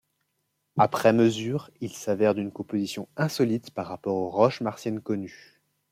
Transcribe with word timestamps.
Après 0.79 1.13
mesures, 1.13 1.69
il 1.79 1.91
s'avère 1.91 2.33
d'une 2.33 2.51
composition 2.51 3.07
insolite 3.17 3.69
par 3.69 3.85
rapports 3.85 4.15
aux 4.15 4.31
roches 4.31 4.61
martiennes 4.61 4.99
connues. 5.01 5.61